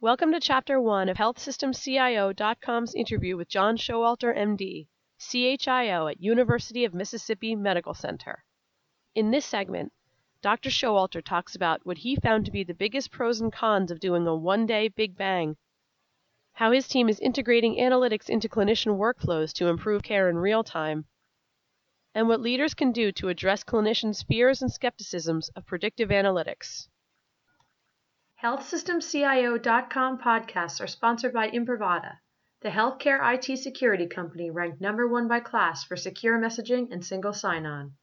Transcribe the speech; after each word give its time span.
Welcome 0.00 0.30
to 0.30 0.38
Chapter 0.38 0.80
1 0.80 1.08
of 1.08 1.16
HealthSystemCIO.com's 1.16 2.94
interview 2.94 3.36
with 3.36 3.48
John 3.48 3.76
Showalter, 3.76 4.32
MD, 4.32 4.86
CHIO 5.18 6.06
at 6.06 6.22
University 6.22 6.84
of 6.84 6.94
Mississippi 6.94 7.56
Medical 7.56 7.94
Center. 7.94 8.44
In 9.16 9.32
this 9.32 9.44
segment, 9.44 9.92
Dr. 10.40 10.70
Showalter 10.70 11.20
talks 11.20 11.56
about 11.56 11.84
what 11.84 11.98
he 11.98 12.14
found 12.14 12.44
to 12.44 12.52
be 12.52 12.62
the 12.62 12.74
biggest 12.74 13.10
pros 13.10 13.40
and 13.40 13.52
cons 13.52 13.90
of 13.90 13.98
doing 13.98 14.24
a 14.28 14.36
one-day 14.36 14.86
Big 14.86 15.16
Bang, 15.16 15.56
how 16.52 16.70
his 16.70 16.86
team 16.86 17.08
is 17.08 17.18
integrating 17.18 17.74
analytics 17.74 18.28
into 18.28 18.48
clinician 18.48 18.98
workflows 18.98 19.52
to 19.54 19.66
improve 19.66 20.04
care 20.04 20.28
in 20.28 20.36
real 20.36 20.62
time, 20.62 21.06
and 22.14 22.28
what 22.28 22.40
leaders 22.40 22.72
can 22.72 22.92
do 22.92 23.10
to 23.10 23.30
address 23.30 23.64
clinicians' 23.64 24.24
fears 24.24 24.62
and 24.62 24.70
skepticisms 24.70 25.48
of 25.56 25.66
predictive 25.66 26.10
analytics. 26.10 26.86
HealthSystemCIO.com 28.42 30.18
podcasts 30.18 30.80
are 30.80 30.86
sponsored 30.86 31.32
by 31.32 31.50
Imprivata, 31.50 32.18
the 32.60 32.68
healthcare 32.68 33.18
IT 33.34 33.56
security 33.58 34.06
company 34.06 34.48
ranked 34.48 34.80
number 34.80 35.08
one 35.08 35.26
by 35.26 35.40
KLAS 35.40 35.84
for 35.84 35.96
secure 35.96 36.38
messaging 36.38 36.92
and 36.92 37.04
single 37.04 37.32
sign-on. 37.32 37.94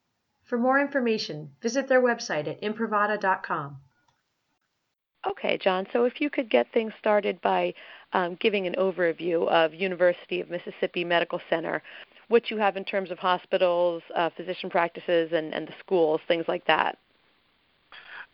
For 0.43 0.57
more 0.57 0.77
information, 0.77 1.55
visit 1.61 1.87
their 1.87 2.01
website 2.01 2.49
at 2.49 2.61
imprivata.com. 2.61 3.77
Okay, 5.25 5.57
John, 5.57 5.87
so 5.93 6.03
if 6.03 6.19
you 6.19 6.29
could 6.29 6.49
get 6.49 6.69
things 6.73 6.91
started 6.99 7.39
by 7.39 7.73
um, 8.11 8.35
giving 8.35 8.67
an 8.67 8.75
overview 8.75 9.47
of 9.47 9.73
University 9.73 10.41
of 10.41 10.49
Mississippi 10.49 11.05
Medical 11.05 11.39
Center, 11.49 11.81
what 12.27 12.51
you 12.51 12.57
have 12.57 12.75
in 12.75 12.83
terms 12.83 13.09
of 13.09 13.19
hospitals, 13.19 14.03
uh, 14.13 14.29
physician 14.31 14.69
practices, 14.69 15.31
and, 15.31 15.53
and 15.53 15.65
the 15.65 15.73
schools, 15.79 16.19
things 16.27 16.49
like 16.49 16.65
that. 16.67 16.97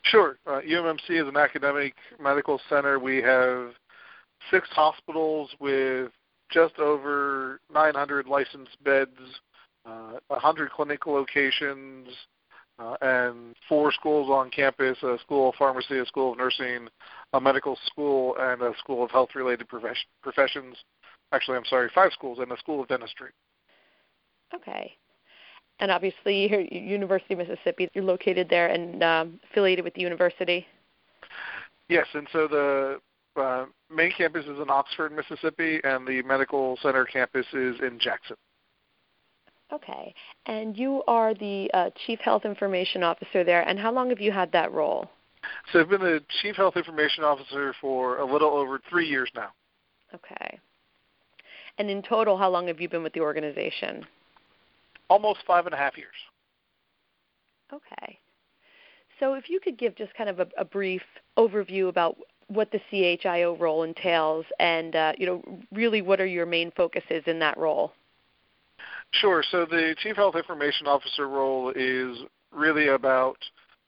Sure. 0.04 0.38
Uh, 0.48 0.62
UMMC 0.62 1.10
is 1.10 1.28
an 1.28 1.38
academic 1.38 1.94
medical 2.22 2.60
center. 2.70 3.00
We 3.00 3.18
have 3.18 3.72
six 4.50 4.68
hospitals 4.72 5.50
with 5.60 6.12
just 6.52 6.78
over 6.80 7.60
900 7.74 8.28
licensed 8.28 8.84
beds, 8.84 9.12
uh, 9.86 10.14
100 10.28 10.72
clinical 10.72 11.14
locations, 11.14 12.08
uh, 12.80 12.96
and 13.02 13.56
four 13.70 13.92
schools 13.92 14.30
on 14.30 14.50
campus 14.50 14.98
a 15.04 15.18
school 15.20 15.50
of 15.50 15.56
pharmacy, 15.56 16.00
a 16.00 16.06
school 16.06 16.32
of 16.32 16.38
nursing, 16.38 16.88
a 17.34 17.40
medical 17.40 17.78
school, 17.86 18.36
and 18.40 18.62
a 18.62 18.74
school 18.80 19.04
of 19.04 19.12
health 19.12 19.30
related 19.36 19.68
professions. 19.70 20.76
Actually, 21.32 21.58
I'm 21.58 21.66
sorry, 21.66 21.90
five 21.94 22.12
schools 22.12 22.40
and 22.40 22.52
a 22.52 22.58
school 22.58 22.82
of 22.82 22.88
dentistry. 22.88 23.30
Okay 24.54 24.98
and 25.82 25.92
obviously 25.92 26.48
here, 26.48 26.62
University 26.62 27.34
of 27.34 27.40
Mississippi, 27.40 27.90
you're 27.94 28.04
located 28.04 28.48
there 28.50 28.68
and 28.68 29.04
um, 29.04 29.40
affiliated 29.52 29.84
with 29.84 29.96
the 29.96 30.02
university. 30.02 30.66
Yes, 31.90 32.06
and 32.14 32.28
so 32.32 32.48
the 32.48 33.42
uh, 33.42 33.66
main 33.94 34.12
campus 34.16 34.46
is 34.46 34.60
in 34.60 34.70
Oxford, 34.70 35.12
Mississippi, 35.12 35.82
and 35.84 36.08
the 36.08 36.22
medical 36.22 36.78
center 36.82 37.04
campus 37.04 37.46
is 37.54 37.76
in 37.82 38.00
Jackson. 38.00 38.38
Okay, 39.74 40.14
and 40.46 40.78
you 40.78 41.02
are 41.08 41.34
the 41.34 41.70
uh, 41.74 41.90
chief 42.06 42.20
health 42.20 42.46
information 42.46 43.04
officer 43.04 43.44
there. 43.44 43.68
And 43.68 43.80
how 43.80 43.92
long 43.92 44.10
have 44.10 44.20
you 44.20 44.32
had 44.32 44.52
that 44.52 44.72
role? 44.72 45.10
So 45.72 45.80
I've 45.80 45.90
been 45.90 46.02
the 46.02 46.22
chief 46.42 46.56
health 46.56 46.76
information 46.78 47.24
officer 47.24 47.74
for 47.82 48.20
a 48.20 48.26
little 48.26 48.50
over 48.50 48.80
three 48.90 49.08
years 49.08 49.32
now. 49.34 49.50
Okay. 50.14 50.60
And 51.78 51.90
in 51.90 52.04
total, 52.04 52.38
how 52.38 52.50
long 52.50 52.68
have 52.68 52.80
you 52.80 52.90
been 52.90 53.02
with 53.02 53.14
the 53.14 53.22
organization? 53.22 54.06
Almost 55.12 55.40
five 55.46 55.66
and 55.66 55.76
a 55.76 55.78
half 55.78 55.98
years. 55.98 56.16
Okay. 57.74 58.18
So 59.20 59.34
if 59.34 59.50
you 59.50 59.60
could 59.60 59.78
give 59.78 59.96
just 59.96 60.14
kind 60.14 60.30
of 60.30 60.40
a, 60.40 60.48
a 60.58 60.64
brief 60.64 61.02
overview 61.38 61.90
about 61.90 62.18
what 62.48 62.72
the 62.72 62.80
CHIO 62.90 63.58
role 63.58 63.84
entails, 63.84 64.46
and 64.60 64.96
uh, 64.96 65.14
you 65.18 65.26
know, 65.26 65.44
really, 65.74 66.02
what 66.02 66.22
are 66.22 66.26
your 66.26 66.46
main 66.46 66.72
focuses 66.72 67.24
in 67.28 67.40
that 67.40 67.58
role? 67.58 67.94
Sure. 69.12 69.44
So 69.52 69.66
the 69.66 69.96
Chief 70.02 70.16
Health 70.16 70.36
Information 70.36 70.88
Officer 70.88 71.28
role 71.28 71.72
is 71.76 72.18
really 72.54 72.88
about 72.88 73.38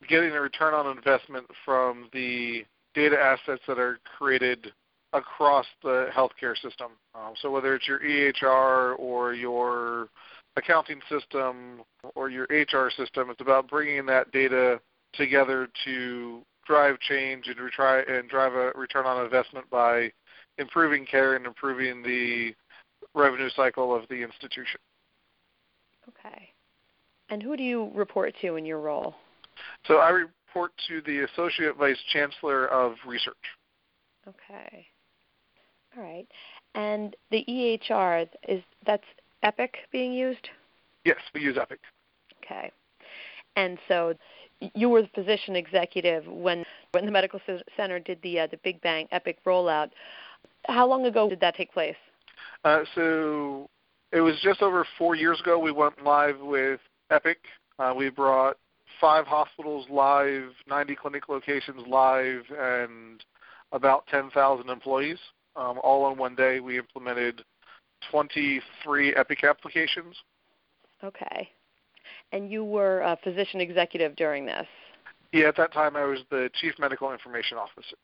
getting 0.09 0.31
a 0.31 0.41
return 0.41 0.73
on 0.73 0.95
investment 0.95 1.45
from 1.63 2.09
the 2.11 2.65
data 2.93 3.17
assets 3.17 3.61
that 3.67 3.79
are 3.79 3.99
created 4.17 4.71
across 5.13 5.65
the 5.81 6.09
healthcare 6.13 6.55
system. 6.61 6.91
Um, 7.15 7.33
so 7.41 7.51
whether 7.51 7.75
it's 7.75 7.87
your 7.87 7.99
EHR 7.99 8.99
or 8.99 9.33
your 9.33 10.09
accounting 10.55 10.99
system 11.09 11.81
or 12.15 12.29
your 12.29 12.45
HR 12.49 12.89
system. 12.95 13.29
It's 13.29 13.41
about 13.41 13.69
bringing 13.69 14.05
that 14.07 14.31
data 14.31 14.79
together 15.13 15.67
to 15.85 16.41
drive 16.65 16.99
change 16.99 17.47
and, 17.47 17.57
retry, 17.57 18.09
and 18.09 18.29
drive 18.29 18.53
a 18.53 18.71
return 18.75 19.05
on 19.05 19.23
investment 19.23 19.69
by 19.69 20.11
improving 20.57 21.05
care 21.05 21.35
and 21.35 21.45
improving 21.45 22.03
the 22.03 22.53
revenue 23.13 23.49
cycle 23.55 23.95
of 23.95 24.07
the 24.09 24.21
institution. 24.21 24.79
Okay. 26.09 26.49
And 27.29 27.41
who 27.41 27.57
do 27.57 27.63
you 27.63 27.91
report 27.93 28.33
to 28.41 28.55
in 28.55 28.65
your 28.65 28.79
role? 28.79 29.15
So 29.87 29.95
I 29.95 30.09
report 30.09 30.71
to 30.87 31.01
the 31.05 31.25
Associate 31.31 31.75
Vice 31.77 31.97
Chancellor 32.11 32.67
of 32.67 32.93
Research. 33.07 33.35
Okay. 34.27 34.87
All 35.95 36.03
right. 36.03 36.27
And 36.75 37.15
the 37.31 37.43
EHR 37.47 38.27
is 38.47 38.63
that's 38.85 39.03
Epic 39.43 39.75
being 39.91 40.13
used? 40.13 40.49
Yes, 41.05 41.17
we 41.33 41.41
use 41.41 41.57
Epic. 41.59 41.79
Okay. 42.43 42.71
And 43.55 43.77
so 43.87 44.15
you 44.73 44.89
were 44.89 45.01
the 45.03 45.09
physician 45.09 45.55
executive 45.55 46.25
when 46.27 46.63
when 46.91 47.05
the 47.05 47.11
medical 47.11 47.39
center 47.75 47.99
did 47.99 48.19
the 48.23 48.39
uh, 48.39 48.47
the 48.47 48.57
Big 48.57 48.81
Bang 48.81 49.07
Epic 49.11 49.37
rollout. 49.45 49.89
How 50.65 50.87
long 50.87 51.05
ago 51.05 51.29
did 51.29 51.39
that 51.41 51.55
take 51.55 51.71
place? 51.73 51.95
Uh, 52.63 52.83
so 52.95 53.69
it 54.11 54.21
was 54.21 54.35
just 54.41 54.61
over 54.61 54.85
four 54.97 55.15
years 55.15 55.39
ago. 55.41 55.59
We 55.59 55.71
went 55.71 56.03
live 56.03 56.39
with 56.39 56.79
Epic. 57.09 57.39
Uh, 57.79 57.93
we 57.95 58.09
brought 58.09 58.57
five 59.01 59.25
hospitals 59.25 59.85
live, 59.89 60.51
90 60.67 60.95
clinic 60.95 61.27
locations 61.27 61.85
live, 61.87 62.43
and 62.57 63.23
about 63.71 64.05
10,000 64.07 64.69
employees. 64.69 65.17
Um, 65.55 65.79
all 65.83 66.05
on 66.05 66.17
one 66.17 66.35
day. 66.35 66.59
We 66.59 66.77
implemented 66.79 67.43
23 68.11 69.15
Epic 69.15 69.43
applications. 69.43 70.15
Okay. 71.03 71.49
And 72.31 72.51
you 72.51 72.63
were 72.63 73.01
a 73.01 73.17
physician 73.23 73.61
executive 73.61 74.15
during 74.15 74.45
this? 74.45 74.67
Yeah, 75.31 75.47
at 75.47 75.57
that 75.57 75.73
time 75.73 75.95
I 75.95 76.05
was 76.05 76.19
the 76.29 76.49
chief 76.59 76.73
medical 76.79 77.11
information 77.11 77.57
officer. 77.57 77.95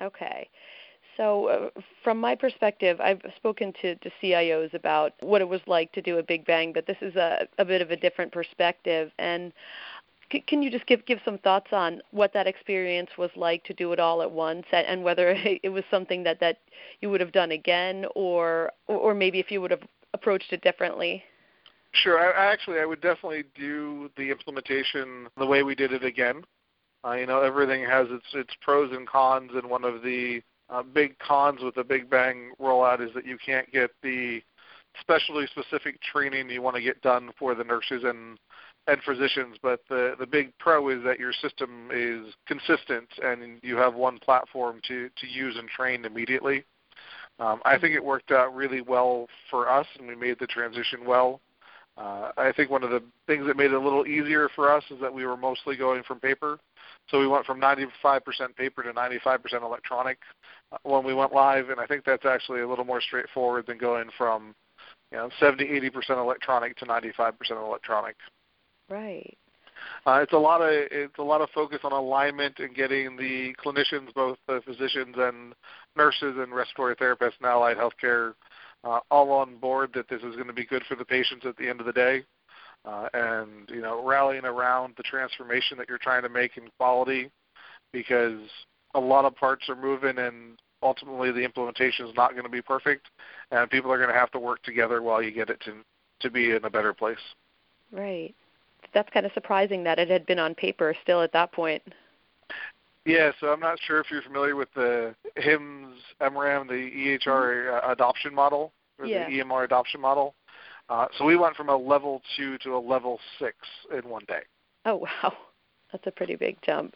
Okay. 0.00 0.48
So, 1.16 1.46
uh, 1.46 1.80
from 2.04 2.20
my 2.20 2.34
perspective, 2.34 3.00
I've 3.00 3.22
spoken 3.36 3.72
to, 3.80 3.94
to 3.96 4.10
CIOs 4.22 4.74
about 4.74 5.14
what 5.20 5.40
it 5.40 5.48
was 5.48 5.62
like 5.66 5.90
to 5.92 6.02
do 6.02 6.18
a 6.18 6.22
Big 6.22 6.44
Bang, 6.44 6.72
but 6.72 6.86
this 6.86 6.98
is 7.00 7.16
a, 7.16 7.48
a 7.58 7.64
bit 7.64 7.80
of 7.80 7.90
a 7.90 7.96
different 7.96 8.32
perspective. 8.32 9.10
And 9.18 9.52
can 10.46 10.62
you 10.62 10.70
just 10.70 10.86
give 10.86 11.04
give 11.06 11.20
some 11.24 11.38
thoughts 11.38 11.68
on 11.72 12.00
what 12.10 12.32
that 12.32 12.46
experience 12.46 13.10
was 13.16 13.30
like 13.36 13.64
to 13.64 13.74
do 13.74 13.92
it 13.92 14.00
all 14.00 14.22
at 14.22 14.30
once, 14.30 14.66
and 14.72 15.02
whether 15.02 15.30
it 15.62 15.70
was 15.70 15.84
something 15.90 16.22
that, 16.24 16.40
that 16.40 16.58
you 17.00 17.10
would 17.10 17.20
have 17.20 17.32
done 17.32 17.52
again, 17.52 18.06
or 18.14 18.72
or 18.86 19.14
maybe 19.14 19.38
if 19.38 19.50
you 19.50 19.60
would 19.60 19.70
have 19.70 19.82
approached 20.14 20.52
it 20.52 20.62
differently? 20.62 21.22
Sure. 21.92 22.18
I, 22.18 22.52
actually, 22.52 22.78
I 22.78 22.84
would 22.84 23.00
definitely 23.00 23.44
do 23.54 24.10
the 24.16 24.30
implementation 24.30 25.28
the 25.38 25.46
way 25.46 25.62
we 25.62 25.74
did 25.74 25.92
it 25.92 26.04
again. 26.04 26.44
Uh, 27.04 27.12
you 27.12 27.26
know, 27.26 27.40
everything 27.40 27.84
has 27.84 28.08
its 28.10 28.26
its 28.34 28.54
pros 28.60 28.92
and 28.92 29.06
cons, 29.06 29.52
and 29.54 29.68
one 29.70 29.84
of 29.84 30.02
the 30.02 30.42
uh, 30.68 30.82
big 30.82 31.18
cons 31.18 31.62
with 31.62 31.74
the 31.74 31.84
Big 31.84 32.10
Bang 32.10 32.52
rollout 32.60 33.00
is 33.00 33.14
that 33.14 33.24
you 33.24 33.38
can't 33.44 33.70
get 33.72 33.90
the 34.02 34.42
specialty 35.00 35.46
specific 35.46 36.00
training 36.02 36.50
you 36.50 36.62
want 36.62 36.76
to 36.76 36.82
get 36.82 37.00
done 37.02 37.30
for 37.38 37.54
the 37.54 37.64
nurses 37.64 38.02
and 38.04 38.38
and 38.86 39.02
physicians. 39.02 39.56
But 39.62 39.80
the 39.88 40.14
the 40.18 40.26
big 40.26 40.52
pro 40.58 40.88
is 40.88 41.02
that 41.04 41.18
your 41.18 41.32
system 41.32 41.88
is 41.92 42.34
consistent 42.46 43.08
and 43.22 43.58
you 43.62 43.76
have 43.76 43.94
one 43.94 44.18
platform 44.18 44.80
to 44.88 45.08
to 45.08 45.26
use 45.26 45.56
and 45.58 45.68
train 45.68 46.04
immediately. 46.04 46.64
Um, 47.38 47.60
I 47.64 47.78
think 47.78 47.94
it 47.94 48.02
worked 48.02 48.30
out 48.30 48.54
really 48.54 48.80
well 48.80 49.26
for 49.50 49.68
us, 49.68 49.86
and 49.98 50.08
we 50.08 50.16
made 50.16 50.38
the 50.38 50.46
transition 50.46 51.04
well. 51.06 51.40
Uh, 51.98 52.30
I 52.36 52.52
think 52.52 52.70
one 52.70 52.82
of 52.82 52.90
the 52.90 53.02
things 53.26 53.46
that 53.46 53.56
made 53.56 53.72
it 53.72 53.74
a 53.74 53.80
little 53.80 54.06
easier 54.06 54.50
for 54.54 54.70
us 54.70 54.84
is 54.90 55.00
that 55.00 55.12
we 55.12 55.24
were 55.24 55.36
mostly 55.36 55.76
going 55.76 56.02
from 56.02 56.20
paper. 56.20 56.58
So 57.10 57.18
we 57.18 57.26
went 57.26 57.46
from 57.46 57.60
95% 57.60 58.20
paper 58.56 58.82
to 58.82 58.92
95% 58.92 59.62
electronic 59.62 60.18
uh, 60.72 60.78
when 60.82 61.04
we 61.04 61.14
went 61.14 61.32
live, 61.32 61.70
and 61.70 61.80
I 61.80 61.86
think 61.86 62.04
that's 62.04 62.26
actually 62.26 62.60
a 62.60 62.68
little 62.68 62.84
more 62.84 63.00
straightforward 63.00 63.66
than 63.66 63.78
going 63.78 64.08
from 64.16 64.54
you 65.10 65.18
know 65.18 65.30
70, 65.40 65.64
80% 65.64 66.18
electronic 66.18 66.76
to 66.78 66.84
95% 66.84 67.32
electronic. 67.50 68.16
Right. 68.88 69.36
Uh, 70.06 70.20
it's 70.22 70.32
a 70.32 70.38
lot 70.38 70.60
of 70.60 70.68
it's 70.70 71.18
a 71.18 71.22
lot 71.22 71.40
of 71.40 71.50
focus 71.50 71.80
on 71.84 71.92
alignment 71.92 72.58
and 72.58 72.74
getting 72.74 73.16
the 73.16 73.54
clinicians, 73.62 74.12
both 74.14 74.38
the 74.46 74.60
physicians 74.64 75.14
and 75.18 75.54
nurses 75.96 76.36
and 76.38 76.54
respiratory 76.54 76.96
therapists 76.96 77.38
and 77.40 77.46
allied 77.46 77.76
healthcare 77.76 78.34
uh, 78.84 79.00
all 79.10 79.32
on 79.32 79.56
board 79.56 79.90
that 79.94 80.08
this 80.08 80.22
is 80.22 80.34
going 80.34 80.46
to 80.46 80.52
be 80.52 80.64
good 80.64 80.82
for 80.88 80.94
the 80.94 81.04
patients 81.04 81.44
at 81.46 81.56
the 81.56 81.68
end 81.68 81.80
of 81.80 81.86
the 81.86 81.92
day, 81.92 82.22
uh, 82.84 83.08
and 83.14 83.68
you 83.68 83.82
know 83.82 84.04
rallying 84.04 84.44
around 84.44 84.94
the 84.96 85.02
transformation 85.02 85.76
that 85.76 85.88
you're 85.88 85.98
trying 85.98 86.22
to 86.22 86.28
make 86.28 86.56
in 86.56 86.64
quality, 86.78 87.30
because 87.92 88.38
a 88.94 89.00
lot 89.00 89.24
of 89.24 89.34
parts 89.34 89.68
are 89.68 89.76
moving 89.76 90.18
and 90.18 90.58
ultimately 90.82 91.32
the 91.32 91.40
implementation 91.40 92.06
is 92.06 92.14
not 92.14 92.32
going 92.32 92.44
to 92.44 92.48
be 92.50 92.62
perfect, 92.62 93.08
and 93.50 93.68
people 93.70 93.90
are 93.90 93.98
going 93.98 94.12
to 94.12 94.18
have 94.18 94.30
to 94.30 94.38
work 94.38 94.62
together 94.62 95.02
while 95.02 95.22
you 95.22 95.32
get 95.32 95.50
it 95.50 95.60
to 95.60 95.74
to 96.20 96.30
be 96.30 96.52
in 96.52 96.64
a 96.64 96.70
better 96.70 96.94
place. 96.94 97.18
Right. 97.92 98.34
That's 98.94 99.08
kind 99.10 99.26
of 99.26 99.32
surprising 99.32 99.84
that 99.84 99.98
it 99.98 100.08
had 100.08 100.26
been 100.26 100.38
on 100.38 100.54
paper 100.54 100.94
still 101.02 101.22
at 101.22 101.32
that 101.32 101.52
point. 101.52 101.82
Yeah, 103.04 103.30
so 103.40 103.48
I'm 103.48 103.60
not 103.60 103.78
sure 103.86 104.00
if 104.00 104.10
you're 104.10 104.22
familiar 104.22 104.56
with 104.56 104.68
the 104.74 105.14
HIMSS 105.36 105.94
EMRAM, 106.20 106.66
the 106.68 107.18
EHR 107.24 107.84
uh, 107.84 107.92
adoption 107.92 108.34
model, 108.34 108.72
or 108.98 109.06
yeah. 109.06 109.28
the 109.28 109.38
EMR 109.38 109.64
adoption 109.64 110.00
model. 110.00 110.34
Uh, 110.88 111.06
so 111.16 111.24
we 111.24 111.36
went 111.36 111.54
from 111.56 111.68
a 111.68 111.76
level 111.76 112.20
two 112.36 112.58
to 112.58 112.76
a 112.76 112.78
level 112.78 113.20
six 113.38 113.56
in 113.96 114.08
one 114.08 114.24
day. 114.26 114.40
Oh 114.84 114.96
wow, 115.22 115.32
that's 115.92 116.06
a 116.06 116.10
pretty 116.10 116.34
big 116.34 116.56
jump. 116.62 116.94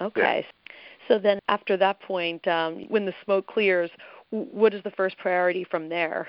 Okay, 0.00 0.44
yeah. 0.44 0.72
so 1.06 1.18
then 1.20 1.38
after 1.48 1.76
that 1.76 2.00
point, 2.00 2.46
um, 2.48 2.86
when 2.88 3.06
the 3.06 3.14
smoke 3.24 3.46
clears, 3.46 3.90
what 4.30 4.74
is 4.74 4.82
the 4.82 4.90
first 4.90 5.16
priority 5.18 5.64
from 5.70 5.88
there? 5.88 6.26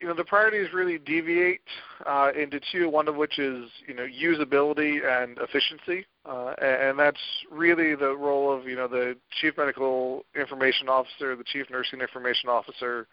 You 0.00 0.06
know 0.06 0.14
the 0.14 0.24
priorities 0.24 0.72
really 0.74 0.98
deviate 0.98 1.60
uh, 2.04 2.30
into 2.38 2.60
two. 2.72 2.88
One 2.88 3.08
of 3.08 3.16
which 3.16 3.38
is 3.38 3.70
you 3.86 3.94
know 3.94 4.06
usability 4.06 5.00
and 5.04 5.38
efficiency, 5.38 6.06
uh, 6.24 6.54
and 6.60 6.98
that's 6.98 7.20
really 7.50 7.94
the 7.94 8.14
role 8.14 8.52
of 8.52 8.66
you 8.66 8.76
know 8.76 8.88
the 8.88 9.16
chief 9.40 9.54
medical 9.56 10.24
information 10.38 10.88
officer, 10.88 11.34
the 11.34 11.44
chief 11.44 11.66
nursing 11.70 12.00
information 12.00 12.48
officer. 12.48 13.06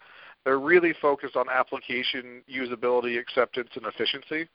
They're 0.44 0.58
really 0.58 0.94
focused 1.00 1.36
on 1.36 1.46
application 1.50 2.42
usability, 2.52 3.18
acceptance, 3.18 3.70
and 3.76 3.86
efficiency. 3.86 4.48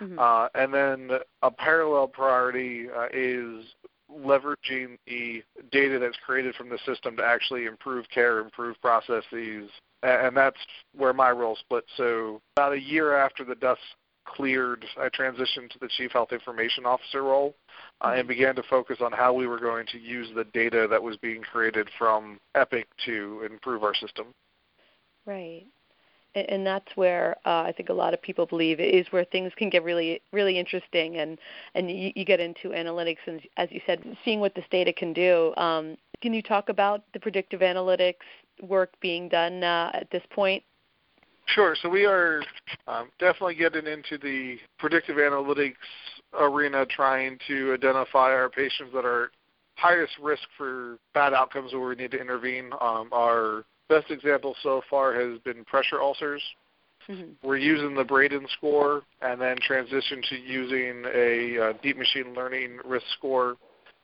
Mm-hmm. 0.00 0.18
Uh, 0.18 0.48
and 0.54 0.74
then 0.74 1.18
a 1.42 1.50
parallel 1.50 2.08
priority 2.08 2.88
uh, 2.90 3.06
is 3.12 3.64
leveraging 4.10 4.98
the 5.06 5.42
data 5.70 5.98
that's 5.98 6.16
created 6.26 6.54
from 6.54 6.68
the 6.68 6.78
system 6.84 7.16
to 7.16 7.24
actually 7.24 7.64
improve 7.64 8.04
care, 8.12 8.40
improve 8.40 8.78
processes, 8.82 9.70
and 10.02 10.36
that's 10.36 10.58
where 10.96 11.12
my 11.12 11.30
role 11.30 11.56
split. 11.56 11.84
So 11.96 12.40
about 12.56 12.72
a 12.72 12.80
year 12.80 13.16
after 13.16 13.44
the 13.44 13.54
dust 13.54 13.80
cleared, 14.24 14.84
I 14.98 15.08
transitioned 15.08 15.70
to 15.70 15.78
the 15.80 15.88
chief 15.88 16.12
health 16.12 16.32
information 16.32 16.86
officer 16.86 17.22
role 17.22 17.54
uh, 18.00 18.08
and 18.08 18.20
mm-hmm. 18.20 18.28
began 18.28 18.54
to 18.56 18.62
focus 18.64 18.98
on 19.00 19.12
how 19.12 19.32
we 19.32 19.46
were 19.46 19.60
going 19.60 19.86
to 19.88 19.98
use 19.98 20.28
the 20.34 20.44
data 20.44 20.86
that 20.90 21.02
was 21.02 21.16
being 21.16 21.42
created 21.42 21.88
from 21.98 22.38
Epic 22.54 22.86
to 23.06 23.46
improve 23.50 23.82
our 23.82 23.94
system. 23.94 24.26
Right. 25.26 25.66
And 26.34 26.66
that's 26.66 26.88
where 26.94 27.36
uh, 27.44 27.62
I 27.62 27.74
think 27.76 27.90
a 27.90 27.92
lot 27.92 28.14
of 28.14 28.22
people 28.22 28.46
believe 28.46 28.80
is 28.80 29.06
where 29.10 29.24
things 29.24 29.52
can 29.56 29.68
get 29.68 29.84
really, 29.84 30.22
really 30.32 30.58
interesting, 30.58 31.18
and 31.18 31.38
and 31.74 31.90
you, 31.90 32.10
you 32.16 32.24
get 32.24 32.40
into 32.40 32.70
analytics, 32.70 33.18
and 33.26 33.42
as 33.58 33.68
you 33.70 33.82
said, 33.84 34.02
seeing 34.24 34.40
what 34.40 34.54
this 34.54 34.64
data 34.70 34.94
can 34.94 35.12
do. 35.12 35.52
Um, 35.58 35.98
can 36.22 36.32
you 36.32 36.40
talk 36.40 36.70
about 36.70 37.02
the 37.12 37.20
predictive 37.20 37.60
analytics 37.60 38.24
work 38.60 38.92
being 39.00 39.28
done 39.28 39.64
uh, 39.64 39.90
at 39.94 40.10
this 40.10 40.22
point? 40.30 40.62
Sure. 41.46 41.76
So 41.80 41.88
we 41.88 42.06
are 42.06 42.42
um, 42.86 43.10
definitely 43.18 43.56
getting 43.56 43.86
into 43.86 44.16
the 44.18 44.58
predictive 44.78 45.16
analytics 45.16 45.74
arena, 46.38 46.86
trying 46.86 47.38
to 47.48 47.74
identify 47.74 48.30
our 48.30 48.48
patients 48.48 48.92
that 48.94 49.04
are 49.04 49.30
highest 49.76 50.12
risk 50.22 50.42
for 50.56 50.98
bad 51.14 51.34
outcomes 51.34 51.72
where 51.72 51.88
we 51.88 51.94
need 51.96 52.12
to 52.12 52.20
intervene. 52.20 52.70
Um, 52.80 53.08
our 53.12 53.64
best 53.88 54.10
example 54.10 54.54
so 54.62 54.82
far 54.88 55.14
has 55.14 55.38
been 55.40 55.64
pressure 55.64 56.00
ulcers. 56.00 56.42
Mm-hmm. 57.08 57.46
We're 57.46 57.56
using 57.56 57.96
the 57.96 58.04
Braden 58.04 58.46
score 58.56 59.02
and 59.20 59.40
then 59.40 59.56
transition 59.60 60.22
to 60.30 60.36
using 60.36 61.04
a 61.12 61.70
uh, 61.70 61.72
deep 61.82 61.98
machine 61.98 62.32
learning 62.34 62.78
risk 62.84 63.06
score 63.18 63.56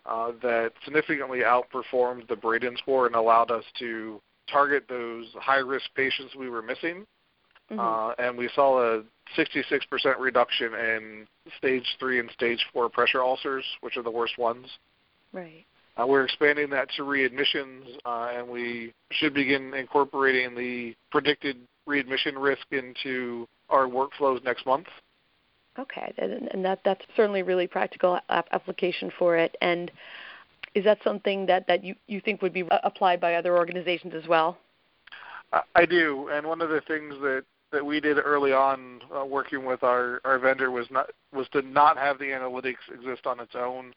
uh, 0.04 0.32
that 0.42 0.72
significantly 0.84 1.40
outperformed 1.40 2.26
the 2.28 2.36
Braden 2.36 2.76
score 2.78 3.06
and 3.06 3.14
allowed 3.14 3.50
us 3.50 3.64
to 3.78 4.20
target 4.50 4.84
those 4.88 5.26
high 5.34 5.58
risk 5.58 5.86
patients 5.94 6.34
we 6.36 6.48
were 6.48 6.62
missing. 6.62 7.06
Mm-hmm. 7.70 7.80
Uh, 7.80 8.12
and 8.18 8.36
we 8.36 8.48
saw 8.54 8.98
a 8.98 9.02
66% 9.36 10.18
reduction 10.18 10.74
in 10.74 11.26
stage 11.58 11.84
three 11.98 12.18
and 12.18 12.30
stage 12.30 12.64
four 12.72 12.88
pressure 12.88 13.22
ulcers, 13.22 13.64
which 13.82 13.96
are 13.96 14.02
the 14.02 14.10
worst 14.10 14.38
ones. 14.38 14.66
Right. 15.32 15.66
Uh, 15.98 16.06
we're 16.06 16.24
expanding 16.24 16.70
that 16.70 16.88
to 16.96 17.02
readmissions, 17.02 17.82
uh, 18.06 18.30
and 18.34 18.48
we 18.48 18.94
should 19.10 19.34
begin 19.34 19.74
incorporating 19.74 20.54
the 20.54 20.94
predicted 21.10 21.56
readmission 21.86 22.38
risk 22.38 22.64
into 22.70 23.46
our 23.68 23.86
workflows 23.86 24.42
next 24.44 24.64
month. 24.64 24.86
Okay, 25.78 26.12
and 26.18 26.64
that 26.64 26.80
that's 26.84 27.04
certainly 27.16 27.42
really 27.42 27.68
practical 27.68 28.18
application 28.28 29.12
for 29.16 29.36
it. 29.36 29.56
And 29.60 29.90
is 30.78 30.84
that 30.84 30.98
something 31.02 31.44
that, 31.46 31.66
that 31.66 31.82
you, 31.82 31.96
you 32.06 32.20
think 32.20 32.40
would 32.40 32.52
be 32.52 32.64
applied 32.84 33.20
by 33.20 33.34
other 33.34 33.56
organizations 33.56 34.14
as 34.14 34.28
well? 34.28 34.56
I 35.74 35.84
do, 35.86 36.28
and 36.30 36.46
one 36.46 36.60
of 36.60 36.68
the 36.68 36.82
things 36.82 37.14
that, 37.20 37.42
that 37.72 37.84
we 37.84 38.00
did 38.00 38.18
early 38.18 38.52
on, 38.52 39.00
uh, 39.12 39.24
working 39.24 39.64
with 39.64 39.82
our, 39.82 40.20
our 40.24 40.38
vendor, 40.38 40.70
was 40.70 40.86
not 40.90 41.10
was 41.32 41.48
to 41.52 41.62
not 41.62 41.96
have 41.96 42.18
the 42.18 42.26
analytics 42.26 42.84
exist 42.94 43.26
on 43.26 43.40
its 43.40 43.54
own. 43.56 43.92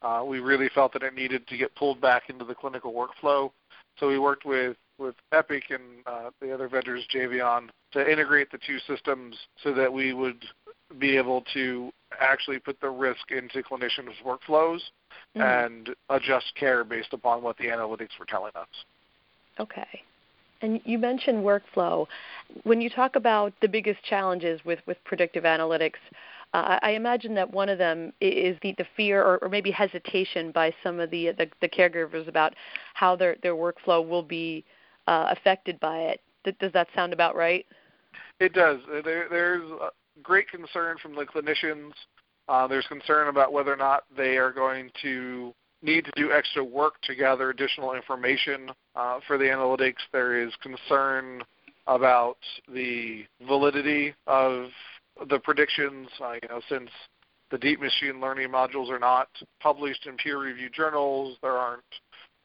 Uh, 0.00 0.22
we 0.24 0.40
really 0.40 0.70
felt 0.74 0.92
that 0.94 1.02
it 1.02 1.14
needed 1.14 1.46
to 1.48 1.56
get 1.56 1.74
pulled 1.74 2.00
back 2.00 2.30
into 2.30 2.44
the 2.44 2.54
clinical 2.54 2.92
workflow, 2.92 3.50
so 3.98 4.08
we 4.08 4.18
worked 4.18 4.46
with 4.46 4.76
with 4.98 5.16
Epic 5.32 5.64
and 5.70 5.82
uh, 6.06 6.30
the 6.40 6.52
other 6.52 6.68
vendors, 6.68 7.04
Jvion, 7.12 7.68
to 7.92 8.10
integrate 8.10 8.50
the 8.50 8.58
two 8.64 8.78
systems 8.86 9.36
so 9.62 9.74
that 9.74 9.92
we 9.92 10.12
would 10.12 10.44
be 10.98 11.16
able 11.16 11.42
to 11.52 11.90
actually 12.20 12.58
put 12.58 12.80
the 12.80 12.88
risk 12.88 13.30
into 13.30 13.62
clinicians' 13.62 14.14
workflows 14.24 14.80
mm-hmm. 15.36 15.42
and 15.42 15.90
adjust 16.10 16.52
care 16.58 16.84
based 16.84 17.12
upon 17.12 17.42
what 17.42 17.56
the 17.58 17.64
analytics 17.64 18.18
were 18.18 18.26
telling 18.26 18.52
us. 18.54 18.68
Okay. 19.58 20.02
And 20.62 20.80
you 20.84 20.98
mentioned 20.98 21.44
workflow. 21.44 22.06
When 22.62 22.80
you 22.80 22.88
talk 22.88 23.16
about 23.16 23.52
the 23.60 23.68
biggest 23.68 24.02
challenges 24.04 24.60
with, 24.64 24.78
with 24.86 24.96
predictive 25.04 25.44
analytics, 25.44 25.98
uh, 26.54 26.78
I 26.82 26.92
imagine 26.92 27.34
that 27.34 27.50
one 27.50 27.68
of 27.68 27.78
them 27.78 28.12
is 28.20 28.56
the, 28.62 28.74
the 28.78 28.86
fear 28.96 29.22
or, 29.22 29.38
or 29.38 29.48
maybe 29.48 29.70
hesitation 29.70 30.52
by 30.52 30.72
some 30.82 31.00
of 31.00 31.10
the, 31.10 31.32
the, 31.32 31.48
the 31.60 31.68
caregivers 31.68 32.28
about 32.28 32.54
how 32.94 33.16
their, 33.16 33.36
their 33.42 33.54
workflow 33.54 34.06
will 34.06 34.22
be 34.22 34.64
uh, 35.06 35.26
affected 35.30 35.80
by 35.80 35.98
it. 35.98 36.20
Does 36.58 36.72
that 36.72 36.88
sound 36.94 37.12
about 37.12 37.34
right? 37.34 37.64
It 38.38 38.52
does. 38.52 38.80
There, 39.04 39.28
there's 39.30 39.62
great 40.22 40.48
concern 40.50 40.96
from 41.00 41.14
the 41.14 41.24
clinicians. 41.24 41.92
Uh, 42.52 42.66
there's 42.66 42.86
concern 42.86 43.28
about 43.28 43.50
whether 43.50 43.72
or 43.72 43.78
not 43.78 44.04
they 44.14 44.36
are 44.36 44.52
going 44.52 44.90
to 45.00 45.54
need 45.80 46.04
to 46.04 46.10
do 46.16 46.32
extra 46.32 46.62
work 46.62 47.00
to 47.02 47.14
gather 47.14 47.48
additional 47.48 47.94
information 47.94 48.70
uh, 48.94 49.20
for 49.26 49.38
the 49.38 49.44
analytics. 49.44 50.02
There 50.12 50.38
is 50.38 50.52
concern 50.62 51.42
about 51.86 52.36
the 52.70 53.24
validity 53.48 54.14
of 54.26 54.66
the 55.30 55.38
predictions. 55.38 56.08
Uh, 56.22 56.34
you 56.42 56.48
know, 56.50 56.60
since 56.68 56.90
the 57.50 57.56
deep 57.56 57.80
machine 57.80 58.20
learning 58.20 58.50
modules 58.50 58.90
are 58.90 58.98
not 58.98 59.28
published 59.62 60.06
in 60.06 60.18
peer-reviewed 60.18 60.74
journals, 60.74 61.38
there 61.40 61.56
aren't 61.56 61.82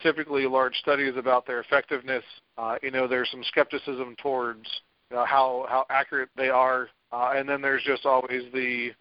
typically 0.02 0.48
large 0.48 0.78
studies 0.78 1.16
about 1.18 1.46
their 1.46 1.60
effectiveness. 1.60 2.24
Uh, 2.58 2.78
you 2.82 2.92
know, 2.92 3.10
there's 3.10 3.30
some 3.30 3.44
skepticism 3.44 4.16
towards 4.24 4.70
you 5.12 5.18
know, 5.18 5.26
how 5.26 5.66
how 5.68 5.86
accurate 5.90 6.30
they 6.38 6.48
are 6.48 6.88
uh, 7.12 7.34
and 7.36 7.48
then 7.48 7.62
there's 7.62 7.84
just 7.84 8.06
always 8.06 8.44
the 8.54 8.92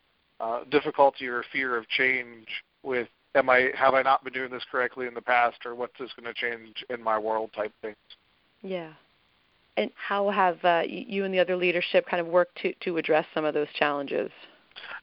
uh, 0.41 0.61
difficulty 0.71 1.27
or 1.27 1.45
fear 1.53 1.77
of 1.77 1.89
change 1.89 2.47
with 2.83 3.09
am 3.35 3.51
I 3.51 3.71
have 3.75 3.95
I 3.95 4.03
not 4.03 4.25
been 4.25 4.33
doing 4.33 4.51
this 4.51 4.65
correctly 4.71 5.07
in 5.07 5.15
the 5.15 5.23
past 5.23 5.65
or 5.65 5.75
what's 5.75 5.99
this 5.99 6.11
going 6.19 6.33
to 6.33 6.35
change 6.35 6.85
in 6.91 7.03
my 7.03 7.19
world 7.19 7.51
type 7.55 7.73
things. 7.83 7.97
Yeah. 8.63 8.93
And 9.77 9.91
how 9.95 10.31
have 10.31 10.65
uh, 10.65 10.83
you 10.87 11.25
and 11.25 11.35
the 11.35 11.39
other 11.39 11.57
leadership 11.57 12.07
kind 12.09 12.21
of 12.21 12.27
worked 12.27 12.57
to, 12.63 12.73
to 12.81 12.97
address 12.97 13.27
some 13.35 13.45
of 13.45 13.53
those 13.53 13.69
challenges? 13.79 14.31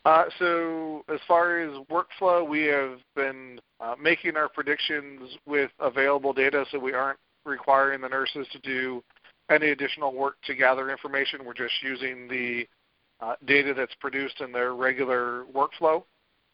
Uh, 0.05 0.25
so, 0.39 1.03
as 1.13 1.19
far 1.27 1.59
as 1.59 1.71
workflow, 1.89 2.47
we 2.47 2.63
have 2.63 2.99
been 3.15 3.59
uh, 3.79 3.95
making 4.01 4.35
our 4.35 4.49
predictions 4.49 5.37
with 5.45 5.71
available 5.79 6.33
data, 6.33 6.65
so 6.71 6.79
we 6.79 6.93
aren't 6.93 7.19
requiring 7.45 8.01
the 8.01 8.09
nurses 8.09 8.47
to 8.51 8.59
do 8.59 9.03
any 9.49 9.69
additional 9.69 10.13
work 10.13 10.35
to 10.45 10.55
gather 10.55 10.89
information. 10.89 11.45
We're 11.45 11.53
just 11.53 11.73
using 11.83 12.27
the 12.27 12.67
uh, 13.21 13.35
data 13.45 13.73
that's 13.73 13.95
produced 13.95 14.41
in 14.41 14.51
their 14.51 14.73
regular 14.73 15.45
workflow. 15.53 16.03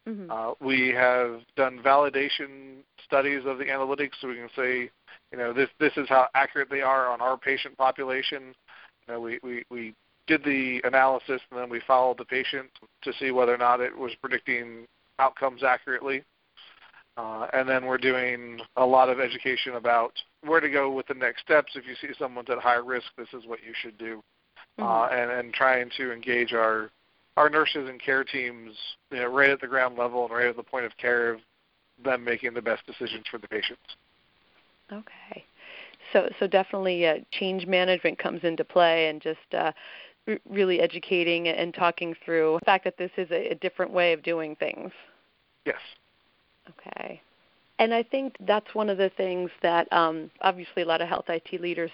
Mm-hmm. 0.08 0.30
Uh, 0.30 0.54
we 0.60 0.88
have 0.88 1.40
done 1.56 1.80
validation 1.84 2.78
studies 3.04 3.42
of 3.46 3.58
the 3.58 3.64
analytics, 3.64 4.12
so 4.20 4.28
we 4.28 4.36
can 4.36 4.48
say, 4.56 4.90
you 5.30 5.38
know, 5.38 5.52
this 5.52 5.68
this 5.78 5.92
is 5.96 6.08
how 6.08 6.26
accurate 6.34 6.70
they 6.70 6.80
are 6.80 7.08
on 7.08 7.20
our 7.20 7.36
patient 7.36 7.76
population. 7.76 8.54
You 9.06 9.14
know, 9.14 9.20
we, 9.20 9.38
we, 9.42 9.64
we 9.70 9.94
did 10.26 10.42
the 10.44 10.80
analysis 10.84 11.40
and 11.50 11.60
then 11.60 11.68
we 11.68 11.80
followed 11.86 12.18
the 12.18 12.24
patient 12.24 12.68
to 13.02 13.12
see 13.18 13.30
whether 13.30 13.54
or 13.54 13.58
not 13.58 13.80
it 13.80 13.96
was 13.96 14.12
predicting 14.20 14.86
outcomes 15.18 15.62
accurately. 15.62 16.22
Uh, 17.16 17.48
and 17.52 17.68
then 17.68 17.84
we're 17.84 17.98
doing 17.98 18.60
a 18.76 18.86
lot 18.86 19.08
of 19.08 19.20
education 19.20 19.74
about 19.74 20.12
where 20.46 20.60
to 20.60 20.70
go 20.70 20.90
with 20.90 21.06
the 21.08 21.14
next 21.14 21.42
steps. 21.42 21.72
If 21.74 21.84
you 21.86 21.94
see 22.00 22.14
someone's 22.18 22.48
at 22.48 22.58
high 22.58 22.74
risk, 22.76 23.06
this 23.18 23.28
is 23.34 23.46
what 23.46 23.58
you 23.66 23.74
should 23.82 23.98
do 23.98 24.22
mm-hmm. 24.80 25.14
uh, 25.14 25.16
and, 25.16 25.30
and 25.30 25.54
trying 25.54 25.90
to 25.96 26.12
engage 26.12 26.52
our 26.52 26.90
our 27.36 27.48
nurses 27.48 27.88
and 27.88 28.02
care 28.02 28.24
teams 28.24 28.74
you 29.10 29.18
know, 29.18 29.26
right 29.26 29.50
at 29.50 29.60
the 29.60 29.66
ground 29.66 29.96
level 29.96 30.24
and 30.24 30.34
right 30.34 30.46
at 30.46 30.56
the 30.56 30.62
point 30.62 30.84
of 30.84 30.96
care 30.98 31.30
of 31.30 31.40
them 32.04 32.24
making 32.24 32.52
the 32.54 32.62
best 32.62 32.84
decisions 32.86 33.24
for 33.30 33.38
the 33.38 33.48
patients. 33.48 33.96
Okay. 34.92 35.44
So 36.12 36.28
so 36.38 36.46
definitely 36.46 37.06
uh, 37.06 37.18
change 37.30 37.66
management 37.66 38.18
comes 38.18 38.40
into 38.42 38.64
play, 38.64 39.08
and 39.08 39.22
just 39.22 39.38
uh, 39.52 39.72
r- 40.26 40.38
really 40.48 40.80
educating 40.80 41.48
and 41.48 41.72
talking 41.72 42.14
through 42.24 42.58
the 42.60 42.64
fact 42.64 42.84
that 42.84 42.98
this 42.98 43.10
is 43.16 43.30
a, 43.30 43.52
a 43.52 43.54
different 43.56 43.92
way 43.92 44.12
of 44.12 44.22
doing 44.22 44.56
things. 44.56 44.90
Yes. 45.64 45.78
Okay. 46.68 47.20
And 47.78 47.94
I 47.94 48.02
think 48.02 48.36
that's 48.46 48.74
one 48.74 48.90
of 48.90 48.98
the 48.98 49.10
things 49.16 49.50
that 49.62 49.90
um, 49.92 50.30
obviously 50.42 50.82
a 50.82 50.86
lot 50.86 51.00
of 51.00 51.08
health 51.08 51.24
IT 51.28 51.60
leaders 51.60 51.90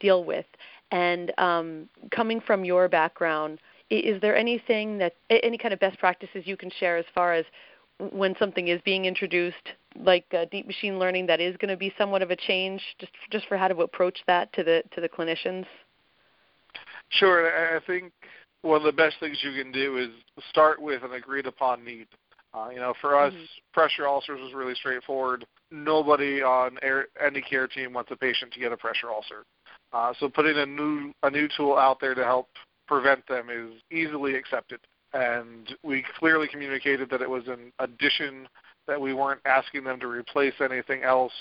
deal 0.00 0.24
with. 0.24 0.46
And 0.90 1.32
um, 1.38 1.88
coming 2.10 2.40
from 2.40 2.64
your 2.64 2.88
background, 2.88 3.58
is 3.90 4.20
there 4.20 4.36
anything 4.36 4.98
that 4.98 5.14
any 5.30 5.58
kind 5.58 5.74
of 5.74 5.80
best 5.80 5.98
practices 5.98 6.42
you 6.46 6.56
can 6.56 6.70
share 6.78 6.96
as 6.96 7.04
far 7.14 7.34
as 7.34 7.44
when 8.12 8.34
something 8.38 8.68
is 8.68 8.80
being 8.84 9.06
introduced, 9.06 9.56
like 9.96 10.24
uh, 10.32 10.44
deep 10.50 10.66
machine 10.66 10.98
learning, 10.98 11.26
that 11.26 11.40
is 11.40 11.56
going 11.56 11.70
to 11.70 11.76
be 11.76 11.92
somewhat 11.98 12.22
of 12.22 12.30
a 12.30 12.36
change, 12.36 12.80
just 12.98 13.12
just 13.30 13.46
for 13.48 13.56
how 13.56 13.68
to 13.68 13.76
approach 13.80 14.18
that 14.26 14.52
to 14.52 14.62
the 14.62 14.82
to 14.94 15.00
the 15.00 15.08
clinicians? 15.08 15.66
Sure. 17.10 17.76
I 17.76 17.80
think 17.86 18.12
one 18.62 18.76
of 18.76 18.82
the 18.84 18.92
best 18.92 19.16
things 19.20 19.38
you 19.42 19.60
can 19.60 19.72
do 19.72 19.96
is 19.98 20.08
start 20.50 20.80
with 20.80 21.02
an 21.02 21.12
agreed 21.12 21.46
upon 21.46 21.84
need. 21.84 22.06
Uh, 22.54 22.68
you 22.70 22.78
know, 22.78 22.94
for 23.00 23.18
us, 23.18 23.32
mm-hmm. 23.32 23.44
pressure 23.72 24.06
ulcers 24.06 24.40
was 24.40 24.54
really 24.54 24.74
straightforward. 24.74 25.44
Nobody 25.70 26.42
on 26.42 26.78
air, 26.82 27.06
any 27.24 27.42
care 27.42 27.66
team 27.68 27.92
wants 27.92 28.10
a 28.10 28.16
patient 28.16 28.52
to 28.52 28.60
get 28.60 28.72
a 28.72 28.76
pressure 28.76 29.10
ulcer. 29.10 29.44
Uh, 29.92 30.12
so 30.20 30.28
putting 30.28 30.58
a 30.58 30.66
new 30.66 31.12
a 31.22 31.30
new 31.30 31.48
tool 31.56 31.76
out 31.76 31.98
there 32.00 32.14
to 32.14 32.24
help 32.24 32.48
prevent 32.86 33.26
them 33.26 33.48
is 33.50 33.80
easily 33.90 34.34
accepted. 34.34 34.80
And 35.14 35.74
we 35.82 36.04
clearly 36.18 36.48
communicated 36.48 37.08
that 37.10 37.22
it 37.22 37.30
was 37.30 37.44
an 37.46 37.72
addition 37.78 38.46
that 38.86 39.00
we 39.00 39.14
weren't 39.14 39.40
asking 39.44 39.84
them 39.84 39.98
to 40.00 40.06
replace 40.06 40.54
anything 40.60 41.02
else. 41.02 41.32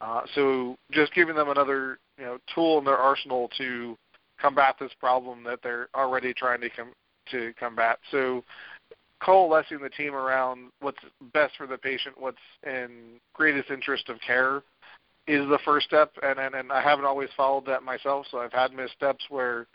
Uh, 0.00 0.22
so 0.34 0.76
just 0.92 1.12
giving 1.14 1.34
them 1.34 1.48
another 1.48 1.98
you 2.18 2.24
know 2.24 2.38
tool 2.54 2.78
in 2.78 2.84
their 2.84 2.96
arsenal 2.96 3.48
to 3.58 3.96
combat 4.40 4.76
this 4.78 4.92
problem 5.00 5.42
that 5.44 5.58
they're 5.62 5.88
already 5.94 6.32
trying 6.32 6.60
to 6.60 6.70
com- 6.70 6.92
to 7.30 7.52
combat. 7.58 7.98
So 8.10 8.44
coalescing 9.20 9.80
the 9.80 9.90
team 9.90 10.14
around 10.14 10.70
what's 10.80 10.98
best 11.32 11.56
for 11.56 11.66
the 11.66 11.78
patient, 11.78 12.14
what's 12.18 12.36
in 12.64 13.18
greatest 13.34 13.70
interest 13.70 14.08
of 14.08 14.20
care, 14.20 14.62
is 15.28 15.48
the 15.48 15.58
first 15.64 15.86
step. 15.86 16.12
And, 16.22 16.38
and 16.38 16.54
and 16.54 16.72
I 16.72 16.80
haven't 16.80 17.04
always 17.04 17.28
followed 17.36 17.66
that 17.66 17.82
myself, 17.82 18.26
so 18.30 18.38
I've 18.38 18.52
had 18.52 18.72
missteps 18.72 19.24
where 19.28 19.66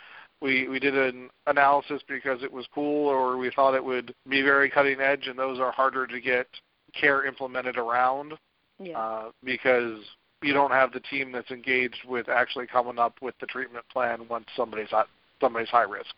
we 0.42 0.68
we 0.68 0.80
did 0.80 0.98
an 0.98 1.30
analysis 1.48 2.02
because 2.08 2.44
it 2.44 2.52
was 2.52 2.66
cool 2.74 3.08
or 3.08 3.38
we 3.38 3.52
thought 3.52 3.76
it 3.76 3.84
would 3.84 4.14
be 4.28 4.42
very 4.42 4.70
cutting 4.70 5.00
edge, 5.00 5.28
and 5.28 5.40
those 5.40 5.60
are 5.60 5.72
harder 5.72 6.06
to 6.08 6.20
get 6.20 6.48
care 6.94 7.26
implemented 7.26 7.78
around 7.78 8.34
yeah. 8.80 8.98
uh, 8.98 9.32
because 9.44 10.00
you 10.42 10.54
don't 10.54 10.72
have 10.72 10.92
the 10.92 11.00
team 11.00 11.32
that's 11.32 11.52
engaged 11.52 12.04
with 12.08 12.30
actually 12.30 12.68
coming 12.68 13.00
up 13.00 13.16
with 13.22 13.36
the 13.40 13.48
treatment 13.48 13.86
plan 13.90 14.28
once 14.28 14.46
somebody's 14.56 14.92
at 14.92 15.08
somebody's 15.40 15.70
high 15.70 15.84
risk. 15.84 16.14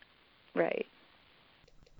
Right. 0.53 0.85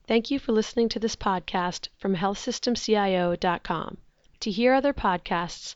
Thank 0.08 0.30
you 0.30 0.40
for 0.40 0.52
listening 0.52 0.90
to 0.90 1.00
this 1.00 1.16
podcast 1.16 1.88
from 2.00 2.16
healthsystemcio.com. 2.16 3.98
To 4.42 4.52
hear 4.52 4.74
other 4.74 4.94
podcasts, 4.94 5.76